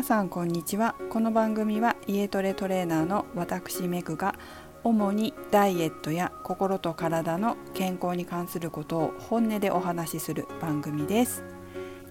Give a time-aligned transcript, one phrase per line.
[0.00, 0.94] 皆さんこんにちは。
[1.10, 4.34] この番組は家トレトレーナーの私メグが
[4.82, 11.44] 主にダイエットや心と体の健康に関することを本音でお話しする番組です。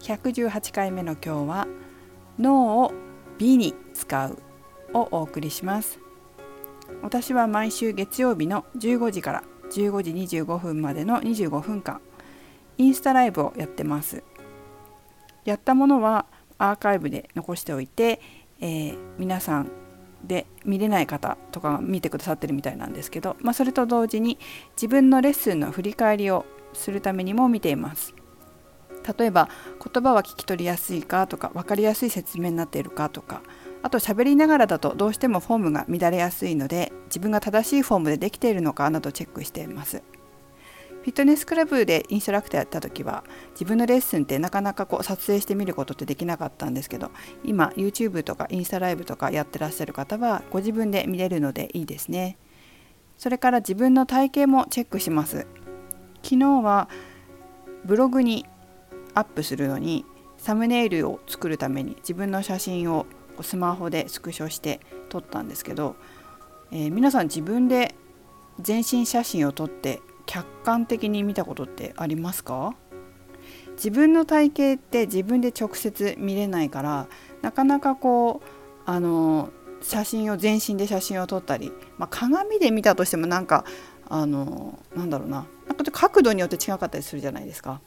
[0.01, 1.67] 118回目の今日は
[2.37, 2.93] 脳を
[3.39, 4.37] 美に使う
[4.93, 5.99] をお送りします。
[7.01, 12.01] 私は毎週月曜日の15時から15時25分までの25分間
[12.77, 14.23] インスタライブをやってます。
[15.43, 16.27] やったものは
[16.59, 18.21] アーカイブで残しておいて、
[18.61, 19.71] えー、皆さん
[20.23, 24.37] で見れない方とかが見てくださってるみたいなんですけど、まあ、それと同時に
[24.75, 28.13] 自分のレッスンの振り返りをするためにも見ています。
[29.17, 29.49] 例えば
[29.83, 33.41] 言葉は聞き取りやすいかとか分かりやすい説明になっているかとか
[33.81, 40.03] あと喋りながらだとどうしてもフォームが乱れやすいので自分が正しいフォームでできているのかなどチェックしています。
[41.01, 47.11] フィットネスクラブでインストラクターやった時は自分のレッスンってなかなかこう撮影してみることってできなかったんですけど
[47.43, 52.37] 今 YouTube とかインスタライブとかやってらっしゃる方はご自分で見れるのでいいですね。
[53.17, 55.45] それから自分の体型もチェックします。
[56.23, 56.89] 昨日は
[57.85, 58.45] ブログに
[59.13, 60.05] アップするのに
[60.37, 63.05] サムネイルを作るために自分の写真を
[63.41, 64.79] スマホでスクショして
[65.09, 65.95] 撮ったんですけど、
[66.71, 67.95] えー、皆さん自分で
[68.59, 72.75] 全身写真を撮って客観的に見たことってありますか？
[73.77, 77.07] 自分の体型って自分で直接見れないから
[77.41, 78.49] なかなかこう
[78.85, 79.49] あの
[79.81, 83.65] 写真を全身で写真を撮ったり、まあ、鏡で見たとしてもなんか
[84.07, 87.81] あのなんだろうななんか角度によって違かったりするじゃないですか。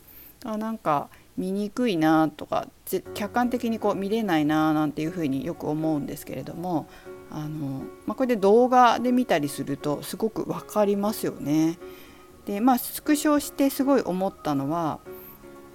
[0.45, 2.67] あなんか見にくいなとか
[3.15, 6.89] 客観的にこう見れないななんていうふうによく思うんですけれども
[7.31, 11.79] あの、まあ、これで動画で見たりするとすごく分かりますよね。
[12.47, 15.01] でまあスクショしてすごい思ったのは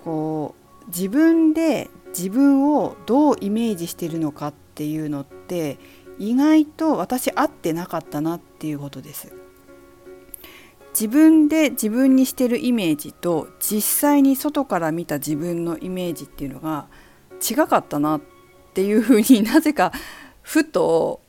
[0.04, 5.78] こう自分で自分をどうイメージしてるのかっていうのって
[6.18, 9.34] 意外と私合ってなかったなっていうことです。
[11.00, 16.88] 自分で自分にしてるイメージと実際に外から見た自分のイメージっていうのが
[17.48, 18.22] 違かったなっ
[18.74, 19.92] ていうふうに なぜか
[20.42, 21.22] ふと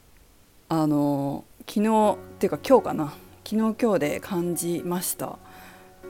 [0.71, 3.13] あの昨日っていうか今日かな
[3.51, 5.39] 昨日今日で感じました。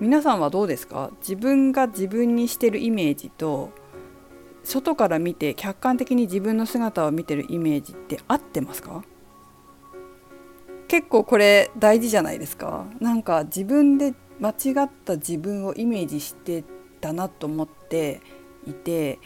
[0.00, 1.12] 皆さんはどうですか？
[1.20, 3.70] 自分が自分にしてるイメージと
[4.64, 9.04] 外から見て客観的に自分の姿を見てるイメージって合ってますか？
[10.88, 12.86] 結構これ大事じゃないですか。
[12.98, 16.64] なんか自分で間違った自分をイメージして
[17.00, 18.20] たなと思って
[18.66, 19.20] いて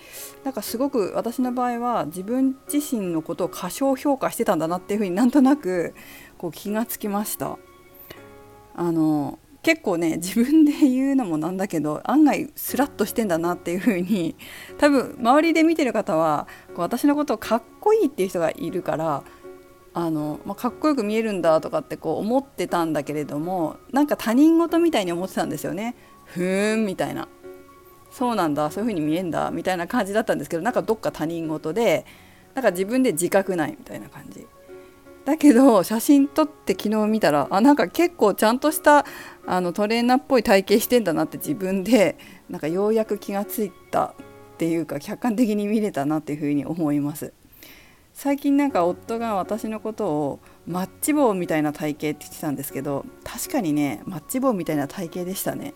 [0.44, 5.94] なんかすごく私の場合は自分自身のことを過小評価してたんだなっていうふうになんとなく
[6.36, 7.56] こう気がつきました。
[8.74, 14.36] あの結構ね 自分で言うのもなんだけど案外スラッとしてんだなっていう風に
[14.78, 19.22] 多分周りで見てる方はこう私のことをかっこいいっていう人がいるから
[19.94, 25.94] あの、まあ、かっこよく見えるんだとかってこう思ってたんだけれどもなんか他人事みたいに思ってたんですよね。
[26.24, 27.28] ふーんみたいな。
[28.10, 32.04] そうなんだそういう風に見えんだみたいな感じだったんですけどなんかどっか他人事で
[32.54, 34.46] なんか自分で自覚ないみたいな感じ。
[35.24, 39.06] だけど写真撮って昨日見たらあなんか結構ちゃんとした
[39.46, 42.18] あのトレーナーっぽい体型してんだなって自分で
[42.50, 44.14] なんかようやく気がついたっ
[44.58, 47.32] ていうか客観的に見れたなっていうふうに思います。
[48.14, 55.74] 最近なんか夫が私のことをマッチ棒みたいな体型って言ってたんですけど確かにねマッチ棒みたいな体型でしたね。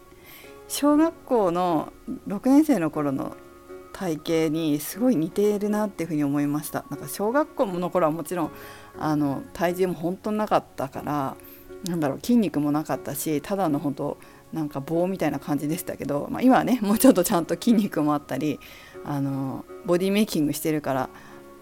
[0.68, 1.92] 小学校の
[2.26, 3.36] 6年生の頃の
[3.92, 6.84] 体型にすごい似ているなっていうふうに思いました。
[6.90, 8.50] なんか小学校の頃はもちろん
[8.98, 11.36] あの体重も本当なかったから
[11.84, 14.18] なんだろう筋肉もなかったしただの本当
[14.52, 18.58] なんか棒みたいな感じでしたけど、まあ、今はねもうちょっとちゃんと筋肉もあったり
[19.04, 21.08] あのボディメイキングしてるから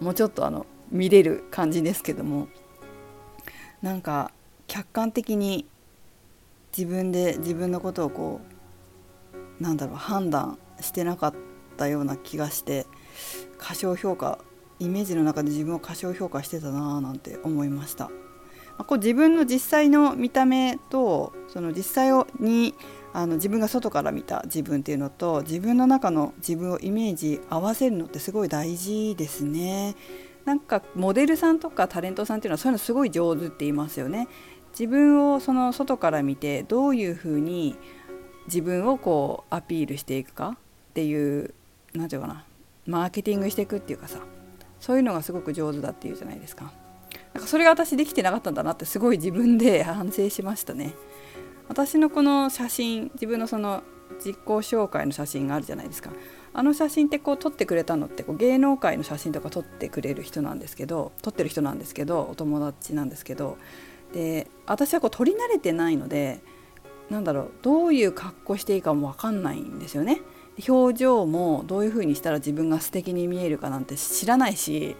[0.00, 2.48] もうちょっとあの見れる感じですけども
[3.82, 4.30] なんか
[4.66, 5.66] 客観的に
[6.76, 8.40] 自分で自分のことをこ
[9.60, 11.34] うなんだろう判断してなかっ
[11.76, 12.86] たような気がして
[13.58, 14.38] 過小評価
[14.78, 18.10] イメージの中で自分を過小評価してたなぁなんて思いました。
[18.78, 22.74] まこう自分の実際の見た目とその実際をに
[23.12, 29.94] あの自分が外から見た自分っていうのと自分の中の自分をイメージ合わせるのってすごい大事ですね。
[30.44, 34.28] なんかモデルさんとかタレントさんっていうのはそういうのすごい上手って言いますよね。
[34.72, 37.76] 自分をその外から見てどういうふうに
[38.46, 40.56] 自分をこうアピールしていくか
[40.90, 41.54] っていう
[41.92, 42.44] 何て言うかな
[42.86, 44.18] マーケティングしていくっていうかさ
[44.84, 46.70] そういうのがすごく上手だっていうじゃないですか。
[47.32, 50.92] なんかそれが私できてなかったんだなってすごい自分で 反省しましたね。
[51.68, 53.82] 私のこの写真自分のその
[54.16, 56.10] 自己紹介の写真があるじゃないですか
[56.52, 63.56] あの写真ってこう撮ってくれたのってこう芸能界の写真とか撮ってくれる人なんですけど撮ってる人なんですけどお友達なんですけど
[64.12, 66.40] で私はこう撮り慣れてないので
[67.08, 70.20] なんだろうどういう格好していいかも分かんないんですよね。
[70.68, 74.96] 表情もどういう風にしたら自分が素敵に見えるかなんて知らないし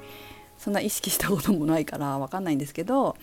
[0.59, 3.17] そんな意識したこともないから分かんないんですけど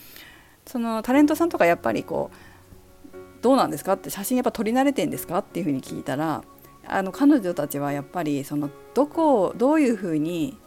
[0.65, 6.43] そのタレントさんとかやっぱりこうどうなんですかって写真やっぱ撮り慣れてんですかっていう風に聞いたら
[6.87, 10.57] あの彼女たちはやっぱりそのどこをどういう風に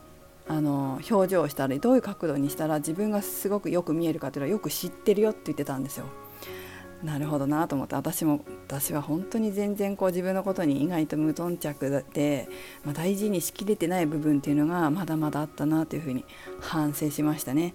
[0.46, 6.06] あの表情をしたりどういう角度にしたら自分がすごくよく見えるかっていうのはよく知ってるよって言ってたんですよ。
[7.04, 12.48] なるほどなと思って私も私は本当に全然こう自分のことに意外と無頓着で、
[12.82, 16.24] まあ、大事にしきれてない部分っていうのがまだまだあったなというふうに
[16.60, 17.74] 反省しましたね。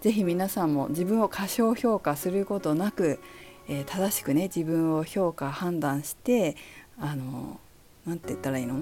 [0.00, 3.20] 是非皆さんも自分を過小評価することなく、
[3.68, 6.56] えー、正しくね自分を評価判断して
[6.98, 7.60] あの
[8.06, 8.80] 何て言ったらいいの？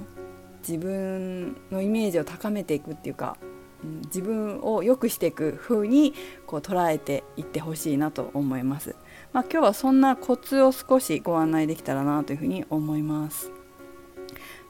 [0.60, 3.36] 自分のイメージを高めていくっていうか
[3.82, 6.14] 自分を良くしていく風に
[6.46, 8.96] こう捉えていってほしいなと思います。
[9.32, 13.52] まあ、今日はそんなコツを少しご案内できたらなというふうに思います。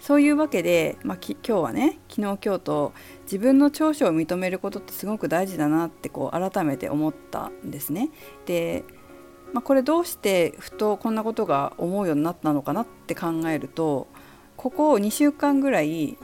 [0.00, 2.92] そういうわけで、まあ、今日はね昨日今日と
[3.24, 8.10] 自分の長所を認めることってすごく大事だなってこう改めて思ったんですね。
[8.46, 8.84] で、
[9.52, 14.06] まあ、これどうしてふとこんなことが思うようになったのかなって考えると
[14.56, 16.16] ここ2週間ぐらい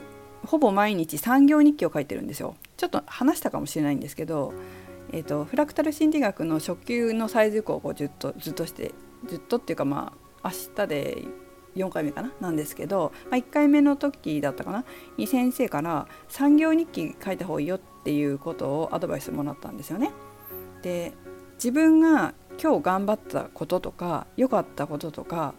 [0.45, 2.55] ほぼ毎日産業日記を書いてるんですよ。
[2.77, 4.53] ちょっと話したかもしれないんですけど
[5.11, 8.91] えーと、フラクタル心理学の初級の再受講をずっとずっとして
[9.27, 11.23] ずっとっていうかまあ明日で
[11.75, 12.33] 4回目かな？
[12.41, 14.83] なんですけど、まあ、1回目の時だったかな？
[15.15, 20.11] に先生から産業日記書いた方がいいよっていうことをアドバイスもらったんですよね。
[20.81, 21.13] で
[21.53, 25.53] 自分が今日頑張ったこととか良かったこととか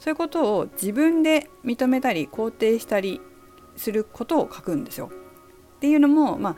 [0.00, 3.20] そういうことを自分で認めたり肯定したり
[3.76, 5.10] することを書くんですよ。
[5.80, 6.56] っていうのもまあ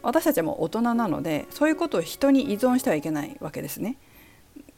[0.00, 3.98] 私たちはも大人なのでそういうことを人に依存してはいけないわけですね。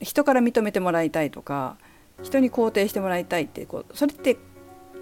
[0.00, 1.76] 人から認めてもらいたいとか
[2.25, 4.37] 人に肯定してもらいたいってこうそれって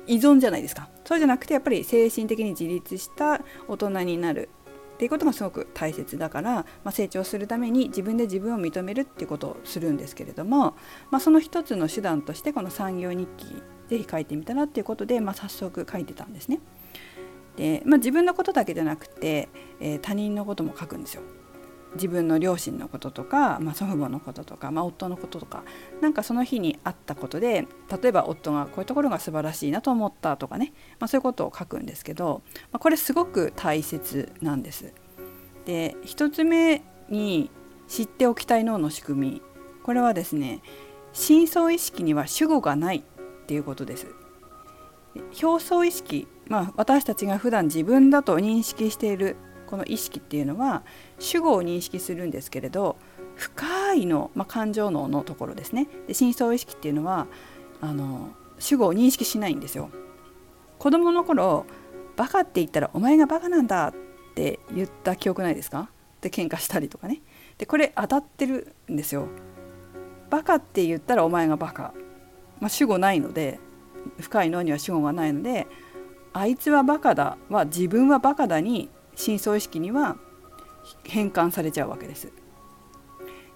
[0.06, 4.50] 依存じゃないですかそうじゃなくてやっぱり精神的に自立した大人になる
[4.94, 10.76] っていうことがすごく大切だから、まあ、成長するために自分で自分を認めるっていうことをするんですけれども、
[11.10, 13.46] まあ、その一つの手段としてこの産業日記
[13.88, 16.60] ぜひ書いてみたらっていうことで、まあ、早速書いてたんですね。
[17.56, 19.48] で、まあ、自分のことだけじゃなくて、
[19.80, 21.22] えー、他人のことも書くんですよ。
[21.94, 25.64] 自分の両親のこととか、まあ、祖父母のこととか、まあ、夫のこととか
[26.00, 27.66] なんかその日にあったことで
[28.02, 34.92] 例えば夫がこういうところが素晴らしいなと思ったとかね、まあ、そういうことを書くんですけど、まあ、これすごく大切なんです。
[35.64, 37.50] で1つ目に
[37.88, 39.42] 知っておきたい脳の仕組み
[39.82, 40.62] これはですね
[41.12, 43.02] 深層意識には主語がないっ
[43.46, 44.06] ていうことです。
[45.42, 49.36] 表層意識まあ、私たちが普段自分だと認識している
[49.68, 50.82] この意識っていうのは
[51.20, 52.96] 主語を認識するんですけれど
[53.36, 57.28] 深いの、まあ、感情脳のところですねで深層意識っていうのは
[57.80, 59.90] あの主語を認識しないんですよ。
[60.78, 61.66] 子供の頃
[62.16, 63.94] バカって言ったらお前がバカなんだっ
[64.34, 65.88] て言った記憶ないですか？
[66.20, 67.22] で喧嘩したりとかね
[67.56, 69.28] でこれ当たってるんですよ。
[70.28, 71.94] バカって言ったらお前がバカ、
[72.60, 73.60] まあ、主語ないので
[74.20, 75.66] 深い脳には主語がないので
[76.32, 77.36] あいつはバカだ。
[77.48, 80.16] は自分はバカだに深層意識には
[81.04, 82.32] 変換されちゃうわけです。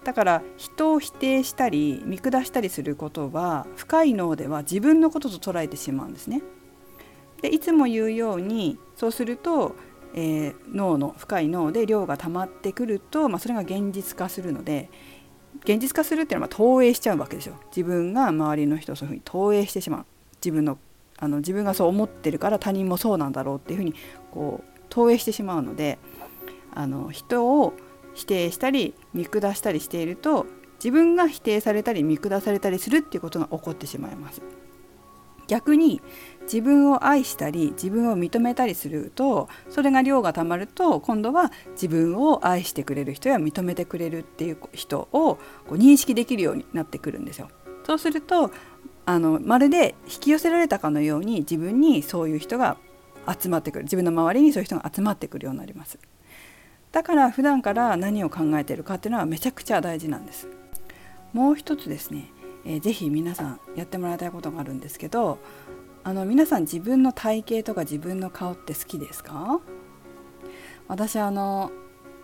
[0.03, 6.43] だから人を否定したり見下したりすることは深い脳では自分のことと捉えてしまうんですね。
[7.41, 9.75] でいつも言うようにそうすると、
[10.13, 14.89] えー、脳の深い脳で量が溜まってくると、まあ、それが現実化するので
[15.63, 17.55] 現実化するっていうのは投影しちゃうわけですよ。
[17.75, 20.05] 自分が周りの人をそういうふうに投影してしまう。
[20.35, 20.77] 自分の
[21.17, 23.93] あの自分がそう思ってるから他人もそうなんだろうっていうふうに
[24.31, 25.97] こう投影してしまうので
[26.73, 27.73] あの人を
[28.13, 30.45] 否定したり見下したりしていると
[30.75, 34.41] 自分が否定されたり見下されたりするっていうことが起こってしまいます。
[35.47, 36.01] 逆に
[36.43, 45.39] 自分を愛したり自分を認めたりするとそれが量がたまると今度は自分を愛してくれる人や認めてくれるっていう人をこ
[45.71, 47.49] う認識できるようになってくるんですよ。
[47.85, 48.49] そうすると
[49.05, 52.77] あのまるで引き寄せられたかのように自分にそういう人が
[53.39, 53.83] 集まってくる。
[53.83, 55.99] 自分の周りにそういう人が集まってくるようになります。
[56.91, 60.47] だから普段から何を考えてるかっていうのはめちゃくちゃ大事なんです。
[61.33, 62.31] もう一つですね、
[62.65, 65.39] えー、ぜひ皆さんやってもらいたいことがあるんですけど
[66.05, 69.59] あの皆さん自分の体型とか自分の顔って好きですか？
[70.87, 71.71] 私あの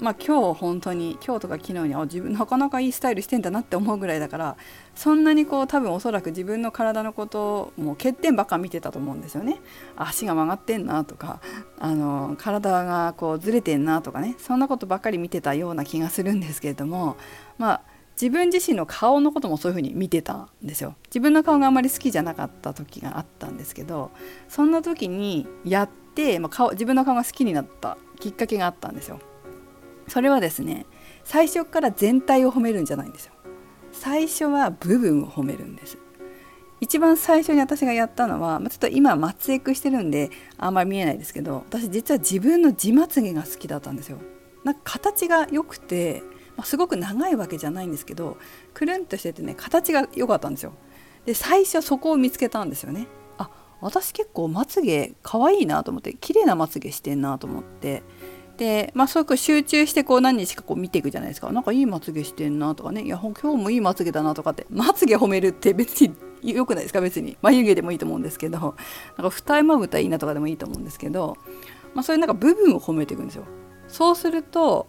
[0.02, 4.58] まあ今日本当に今日とか昨日にあ自分なかなかいいスタイルしてんだなって思うぐらいだから
[4.96, 9.62] そんなにこう多分おそらく自分の体のこともう欠点ばっか見てたと思うんですよね。
[9.96, 11.40] 足が曲がってんなとか
[11.80, 14.36] あの体がこうずれてんなとかね。
[14.40, 17.16] そんなことばっかり見てたような気がするんですけれども
[17.60, 17.82] まあ
[18.20, 20.96] 自分自身の顔のこともそういうふうに見てたんですよ。
[21.06, 24.12] 自分の顔があんまり好きじゃなかった時があったんですけど
[24.48, 29.20] そんな時にやって、まあ、顔自分の顔が好きになったきっかけがあったんですよ。
[30.12, 30.86] それはですね
[31.24, 33.34] 最初から全体を褒めるんじゃないんですよ。
[33.94, 35.98] 最初は部分を褒めるんです。
[36.82, 44.18] 一番最初に私がやったのは、まあ、ちょっと今松エクしてるんであんまり見えないですけど私実は自分の地まつげが好きだったんですよ。
[44.66, 46.24] なんか形が良くて、
[46.58, 48.36] まあ、すごく長いわけじゃないんですけど
[48.74, 50.74] くるんとしててね形が良かったんですよ。
[51.26, 53.08] で最初そこを見つけたんですよね。
[53.38, 53.50] あ
[53.80, 58.04] 私結構まつげ可愛いなと思って綺麗なまつげしてんなと思って。
[58.62, 61.52] で、まあ、そういう集中してこう何日かこう見ていくじゃないですか。
[61.52, 63.02] なんかいいまつげしてんなとかね。
[63.02, 64.68] いや今日もいいまつげだなとかって。
[64.70, 66.14] まつげ褒めるって別に
[66.44, 67.02] 良くないですか？
[67.02, 67.38] 別に。
[67.42, 68.60] 眉毛でもいいと思うんですけど。
[68.60, 71.38] なんか二重まぶたいいなとかでもいいと思うんですけど、
[71.96, 73.46] まあ、そういうなんか部分を褒めていくんですよ。
[73.88, 74.86] そうすると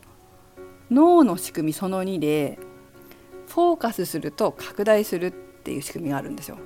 [0.90, 2.58] 脳の仕組みその2で
[3.48, 6.58] フォーカスすると拡大するっていう仕組みがあるんですよ。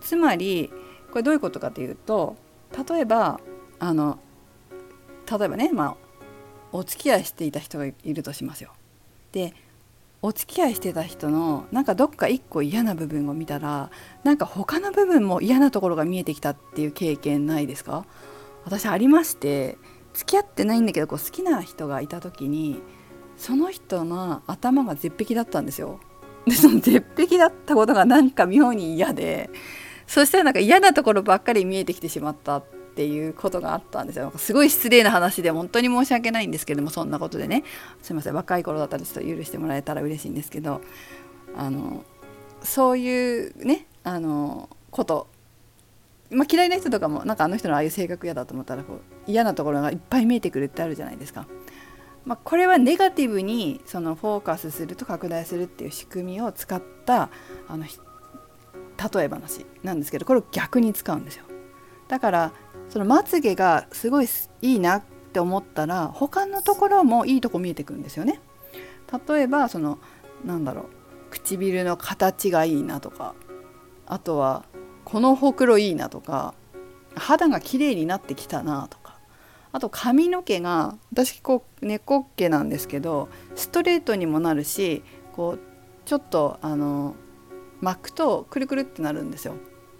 [0.00, 0.68] つまり
[1.12, 2.34] これどういうことかというと
[2.90, 3.38] 例えば
[3.78, 4.18] あの
[5.30, 5.96] 例えばね、まあ、
[6.72, 8.70] お付き合いしていた人がいるとしますよ。
[9.32, 9.54] で
[10.22, 13.90] お付き合いしてた人のなんかどっか一個嫌な部分を見たら
[14.24, 18.06] なんか他の部分も嫌なところが見えてきたっていう経験ないですか？
[18.64, 19.76] 私ありまして
[20.14, 22.80] 付き合ってないんだけどこう好きな人がいた時に
[23.36, 26.00] その人の頭が絶壁だったんですよ。
[26.46, 29.50] でその絶壁だったことがなんか妙に嫌で
[30.06, 32.62] そしたらなんか嫌なところばっかり見えてきてしまった
[32.96, 34.32] っていうことがあったんですよ。
[34.36, 37.62] すごい失礼な話で本当に申し訳ないんですけどもそんなことでね。
[38.02, 38.34] すいません。
[38.34, 40.80] 若い頃だったらちょっと許してもらえたら嬉しいんですけど。
[41.54, 42.04] あの
[42.62, 45.28] そういうねあのこと。
[46.30, 49.00] まあ、嫌いな人とかもなんかあの人のああいう性格嫌だと思ったらこう
[49.30, 51.46] 嫌なところがいっぱい見えてくるってあるじゃないですか。
[52.24, 57.28] まあ、これはネガティブにそのフォーカスすると拡大するっていう仕組みを使った
[57.68, 61.44] あの例え話なんですけどこれを逆に使うんですよ。
[62.08, 62.52] だから
[62.88, 64.28] そのまつげがすごい
[64.62, 65.02] いいなっ
[65.32, 68.40] て思ったら他のところもいいとこ見えてくるんですよね。
[69.28, 69.98] 例えばその
[70.44, 70.84] なんだろう
[71.30, 73.34] 唇の形がいいなとか
[74.06, 74.64] あとは
[75.04, 76.54] このほくろいいなとか
[77.14, 79.18] 肌が綺麗になってきたなとか
[79.72, 85.02] あと髪の毛が私こう猫っ毛なんですけどストレートにもなるし
[85.32, 85.60] こう
[86.04, 87.14] ちょっとあの
[87.80, 89.54] 巻くとくるくるってなるんですよ。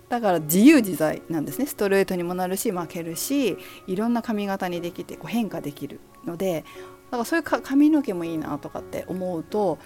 [0.09, 6.65] だから自由自在なんですねストレートにもなるし負けるしいろんな髪型にできてこう変化できるので
[7.07, 9.79] だからそういう髪の毛もいいなとかって思うと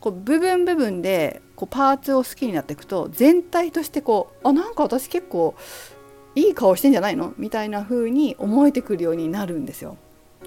[0.00, 5.54] こう部分部分でこうパーツを好きになっていくと全体としてこうあなんか私結構
[6.34, 7.34] いい顔してんじゃないの？
[7.36, 9.96] みたいな風に思えてくるようになるんですよ。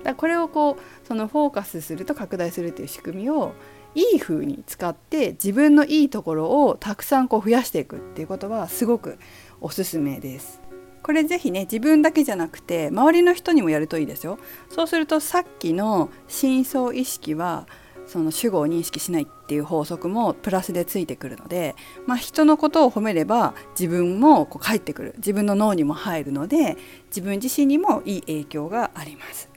[0.03, 3.53] だこれをこうそのフォーカスすると拡大するっていう仕組みを
[3.95, 9.17] いい風に使って自分のいいところをたくさんこう増やしていくっていうことはすごく
[9.61, 10.61] おすすめです。
[11.01, 14.37] これぜひね自分だけじゃなくて周りの人にもやるといいですよ。
[14.69, 17.67] そうするとさっきの深層意識は
[18.07, 21.75] その主語を認識しないっていう法則もプラスでついてくるので、
[22.05, 29.49] まあ、人のことを褒めれば自分もこう返ってくる自分の脳にも入るので自分自身にもいい影響があります。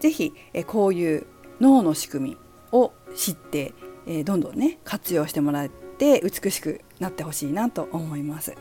[0.00, 1.26] ぜひえこういう
[1.60, 2.36] 脳の仕組み
[2.72, 3.74] を知って、
[4.06, 8.54] えー、どんどんね活用してもらって美しくなってほしいなと思います。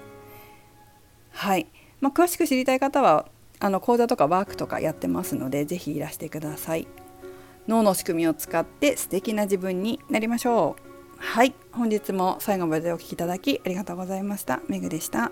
[1.32, 1.68] はい、
[2.02, 3.28] まあ、詳しく知りたい方は
[3.60, 6.88] あの講座とかワークとかやってますので是非いらしてください。
[7.68, 10.86] 脳の仕組みを使って素敵な自分になりましょう。
[11.18, 14.62] はい、本日も最後までお聴きいただきありがとうございました。
[14.68, 15.32] めぐでした。